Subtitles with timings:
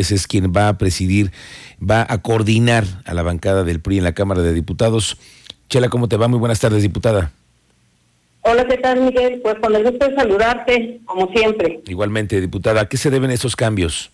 [0.00, 1.30] es quien va a presidir,
[1.78, 5.18] va a coordinar a la bancada del PRI en la Cámara de Diputados.
[5.68, 6.28] Chela, ¿cómo te va?
[6.28, 7.32] Muy buenas tardes, diputada.
[8.42, 9.40] Hola, ¿qué tal, Miguel?
[9.42, 11.80] Pues con el gusto de saludarte, como siempre.
[11.86, 14.10] Igualmente, diputada, ¿a qué se deben esos cambios?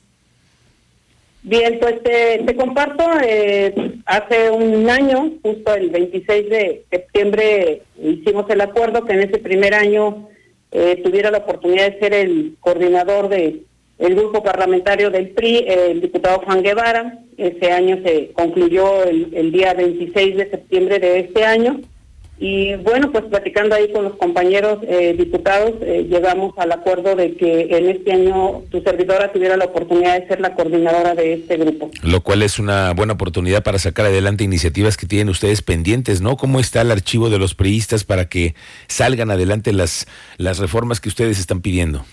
[1.48, 3.72] Bien, pues te, comparto, eh,
[4.04, 9.72] hace un año, justo el 26 de septiembre, hicimos el acuerdo que en ese primer
[9.72, 10.28] año
[10.72, 13.62] eh, tuviera la oportunidad de ser el coordinador de
[13.98, 17.18] el grupo parlamentario del PRI, el diputado Juan Guevara.
[17.38, 21.80] Ese año se concluyó el, día 26 de septiembre de este año.
[22.38, 27.34] Y bueno, pues platicando ahí con los compañeros eh, diputados, eh, llegamos al acuerdo de
[27.34, 31.56] que en este año tu servidora tuviera la oportunidad de ser la coordinadora de este
[31.56, 31.90] grupo.
[32.02, 36.36] Lo cual es una buena oportunidad para sacar adelante iniciativas que tienen ustedes pendientes, ¿no?
[36.36, 38.54] ¿Cómo está el archivo de los priistas para que
[38.86, 40.06] salgan adelante las,
[40.36, 42.04] las reformas que ustedes están pidiendo?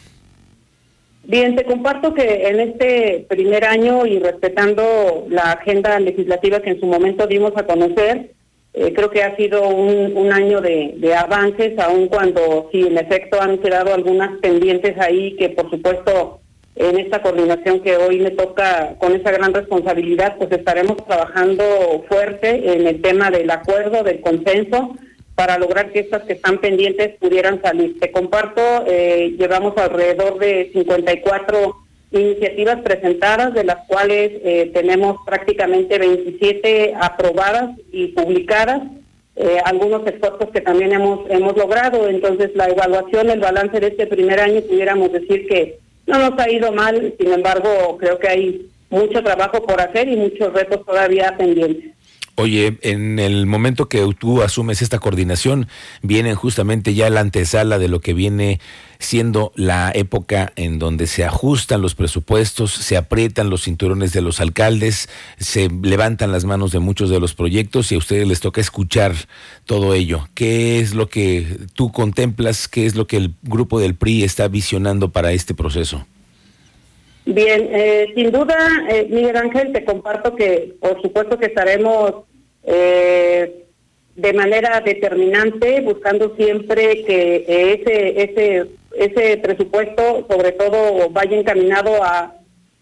[1.25, 6.79] Bien, te comparto que en este primer año y respetando la agenda legislativa que en
[6.81, 8.31] su momento dimos a conocer,
[8.73, 13.59] eh, creo que ha sido un, año de, avances, aun cuando sí, en efecto han
[13.59, 16.39] quedado algunas pendientes ahí que por supuesto
[16.75, 21.63] en esta coordinación que hoy me toca con esa gran responsabilidad, pues estaremos trabajando
[22.09, 24.95] fuerte en el tema del acuerdo, del consenso,
[25.35, 27.99] para lograr que estas que están pendientes pudieran salir.
[27.99, 31.75] Te comparto, eh, llevamos alrededor de 54
[32.11, 38.83] iniciativas presentadas, de las cuales eh, tenemos prácticamente 27 aprobadas y publicadas,
[39.35, 42.07] eh, algunos esfuerzos que también hemos, hemos logrado.
[42.07, 46.51] Entonces, la evaluación, el balance de este primer año, pudiéramos decir que no nos ha
[46.51, 51.35] ido mal, sin embargo, creo que hay mucho trabajo por hacer y muchos retos todavía
[51.35, 51.91] pendientes.
[52.35, 55.67] Oye, en el momento que tú asumes esta coordinación,
[56.01, 58.59] vienen justamente ya la antesala de lo que viene
[58.97, 64.39] siendo la época en donde se ajustan los presupuestos, se aprietan los cinturones de los
[64.39, 68.61] alcaldes, se levantan las manos de muchos de los proyectos y a ustedes les toca
[68.61, 69.13] escuchar
[69.65, 70.27] todo ello.
[70.33, 72.67] ¿Qué es lo que tú contemplas?
[72.67, 76.07] ¿Qué es lo que el grupo del PRI está visionando para este proceso?
[77.25, 78.57] Bien, eh, sin duda,
[78.89, 82.25] eh, Miguel Ángel, te comparto que por supuesto que estaremos
[82.63, 83.63] eh,
[84.15, 88.67] de manera determinante buscando siempre que ese ese
[88.97, 92.35] ese presupuesto, sobre todo, vaya encaminado a,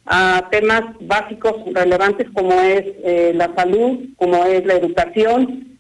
[0.06, 2.84] a temas básicos relevantes como es
[3.34, 5.71] la salud, como es la educación,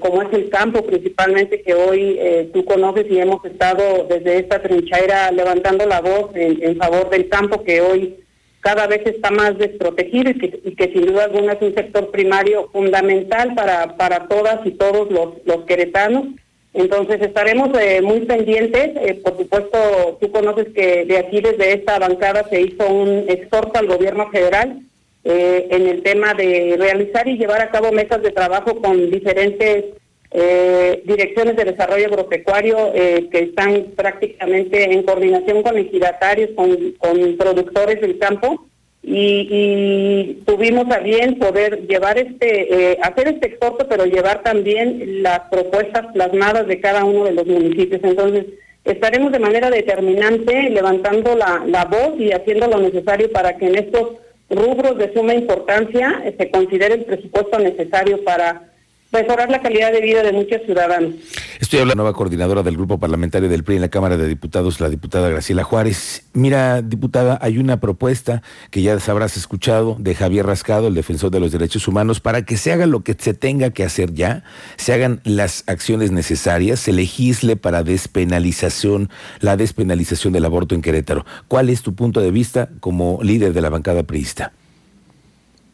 [0.00, 2.18] como es el campo principalmente que hoy
[2.52, 7.62] tú conoces y hemos estado desde esta trinchera levantando la voz en, favor del campo
[7.62, 8.16] que hoy
[8.60, 13.54] cada vez está más desprotegido y que, sin duda alguna es un sector primario fundamental
[13.54, 16.26] para, para todas y todos los, los queretanos.
[16.72, 18.90] Entonces estaremos eh, muy pendientes.
[18.96, 23.78] Eh, por supuesto, tú conoces que de aquí desde esta bancada se hizo un exhorto
[23.78, 24.80] al gobierno federal
[25.24, 29.84] eh, en el tema de realizar y llevar a cabo mesas de trabajo con diferentes
[30.32, 37.36] eh, direcciones de desarrollo agropecuario eh, que están prácticamente en coordinación con ejidatarios, con, con
[37.36, 38.66] productores del campo
[39.02, 45.40] y, tuvimos a bien poder llevar este, eh, hacer este exhorto, pero llevar también las
[45.50, 48.00] propuestas plasmadas de cada uno de los municipios.
[48.04, 48.46] Entonces,
[48.84, 53.76] estaremos de manera determinante levantando la, la voz y haciendo lo necesario para que en
[53.76, 54.10] estos
[54.50, 58.69] rubros de suma importancia se considere el presupuesto necesario para
[59.12, 61.14] mejorar la calidad de vida de muchos ciudadanos.
[61.58, 64.28] Estoy hablando de la nueva coordinadora del grupo parlamentario del PRI en la Cámara de
[64.28, 66.24] Diputados, la diputada Graciela Juárez.
[66.32, 71.40] Mira, diputada, hay una propuesta que ya habrás escuchado de Javier Rascado, el defensor de
[71.40, 74.44] los derechos humanos, para que se haga lo que se tenga que hacer ya,
[74.76, 79.10] se hagan las acciones necesarias, se legisle para despenalización,
[79.40, 81.26] la despenalización del aborto en Querétaro.
[81.48, 84.52] ¿Cuál es tu punto de vista como líder de la bancada priista?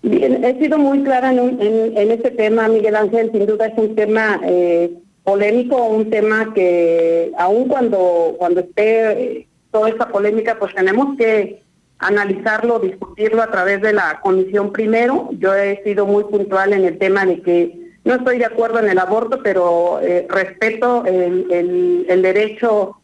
[0.06, 3.33] Bien, he sido muy clara en, en, este tema, Miguel Ángel.
[3.33, 4.93] Sin duda es un tema eh,
[5.25, 11.61] polémico, un tema que aun cuando, cuando esté eh, toda esta polémica, pues tenemos que
[11.99, 15.28] analizarlo, discutirlo a través de la comisión primero.
[15.41, 18.89] Yo he sido muy puntual en el tema de que no estoy de acuerdo en
[18.89, 23.01] el aborto, pero eh, respeto el, el derecho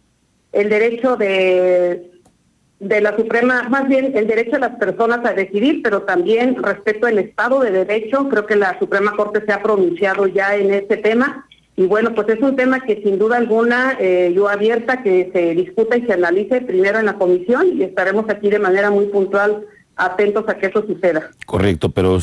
[0.53, 2.12] el derecho de
[2.82, 7.06] de la Suprema, más bien el derecho de las personas a decidir, pero también respecto
[7.06, 8.29] al Estado de Derecho.
[8.29, 11.46] Creo que la Suprema Corte se ha pronunciado ya en este tema.
[11.76, 15.55] Y bueno, pues es un tema que sin duda alguna eh, yo abierta que se
[15.55, 19.64] discuta y se analice primero en la comisión y estaremos aquí de manera muy puntual
[19.96, 21.31] atentos a que eso suceda.
[21.46, 22.19] Correcto, pero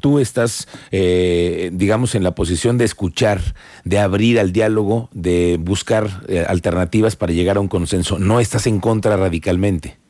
[0.00, 3.40] tú estás, eh, digamos, en la posición de escuchar,
[3.84, 8.18] de abrir al diálogo, de buscar eh, alternativas para llegar a un consenso.
[8.18, 10.03] No estás en contra radicalmente.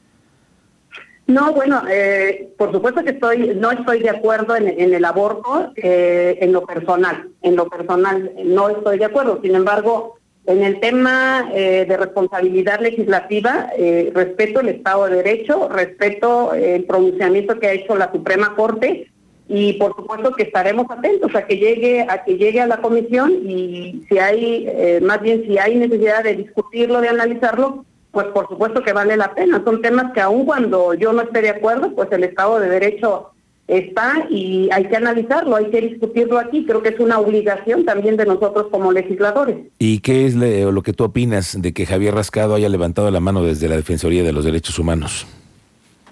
[1.26, 6.36] No, bueno, eh, por supuesto que estoy, no estoy de acuerdo en, el aborto eh,
[6.40, 9.40] en lo personal, en lo personal no estoy de acuerdo.
[9.42, 13.70] Sin embargo, en el tema eh, de responsabilidad legislativa,
[14.12, 19.10] respeto el Estado de Derecho, respeto el pronunciamiento que ha hecho la Suprema Corte
[19.48, 23.32] y por supuesto que estaremos atentos a que llegue a que llegue a la comisión
[23.46, 28.82] y si hay, más bien si hay necesidad de discutirlo, de analizarlo, pues por supuesto
[28.82, 29.60] que vale la pena.
[29.64, 33.32] Son temas que aun cuando yo no esté de acuerdo, pues el Estado de Derecho
[33.66, 36.64] está y hay que analizarlo, hay que discutirlo aquí.
[36.64, 39.56] Creo que es una obligación también de nosotros como legisladores.
[39.78, 43.42] ¿Y qué es lo que tú opinas de que Javier Rascado haya levantado la mano
[43.42, 45.26] desde la Defensoría de los Derechos Humanos?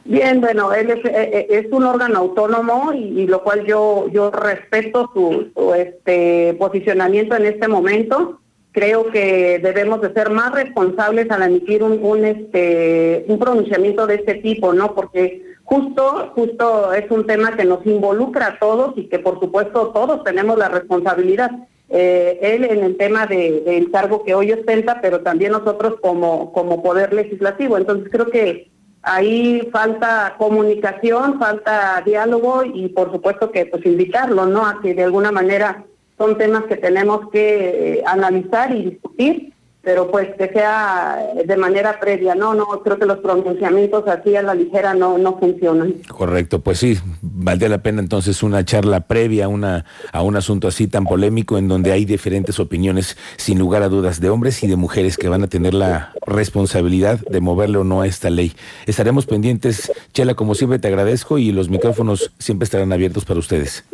[0.05, 5.09] Bien, bueno, él es, eh, eh, un órgano autónomo y, lo cual yo yo respeto
[5.15, 8.42] su, su, este posicionamiento en este momento
[8.73, 14.37] creo que debemos de ser más responsables al emitir un, este un pronunciamiento de este
[14.37, 14.95] tipo, ¿no?
[14.95, 19.89] Porque justo justo es un tema que nos involucra a todos y que por supuesto
[19.89, 21.51] todos tenemos la responsabilidad.
[21.91, 26.53] Eh, él en el tema del de, cargo que hoy ostenta, pero también nosotros como
[26.53, 27.77] como poder legislativo.
[27.77, 28.71] Entonces creo que
[29.03, 34.67] ahí falta comunicación, falta diálogo y por supuesto que pues invitarlo, ¿no?
[34.67, 35.85] A que de alguna manera
[36.23, 39.53] son temas que tenemos que eh, analizar y discutir,
[39.83, 44.43] pero pues que sea de manera previa, no, no, creo que los pronunciamientos así a
[44.43, 45.95] la ligera no, no funcionan.
[46.07, 50.87] Correcto, pues sí, valdría la pena entonces una charla previa una, a un asunto así
[50.87, 54.77] tan polémico en donde hay diferentes opiniones, sin lugar a dudas, de hombres y de
[54.77, 58.53] mujeres que van a tener la responsabilidad de moverle o no a esta ley.
[58.87, 63.85] Estaremos pendientes, Chela, como siempre te agradezco y los micrófonos siempre estarán abiertos para ustedes.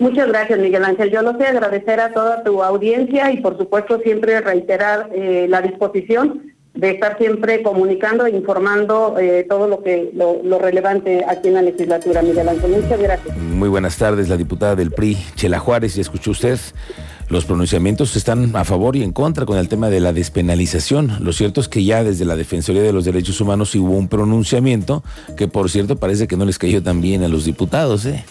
[0.00, 1.10] Muchas gracias, Miguel Ángel.
[1.10, 5.60] Yo lo sé agradecer a toda tu audiencia y, por supuesto, siempre reiterar eh, la
[5.60, 11.54] disposición de estar siempre comunicando e informando eh, todo lo que lo, relevante aquí en
[11.54, 12.70] la legislatura, Miguel Ángel.
[12.70, 13.36] Muchas gracias.
[13.36, 15.98] Muy buenas tardes, la diputada del PRI, Chela Juárez.
[15.98, 16.58] Y escuchó usted,
[17.28, 21.18] los pronunciamientos están a favor y en contra con el tema de la despenalización.
[21.20, 25.04] Lo cierto es que ya desde la Defensoría de los Derechos Humanos hubo un pronunciamiento
[25.36, 28.06] que, por cierto, parece que no les cayó tan bien a los diputados.
[28.06, 28.24] ¿eh?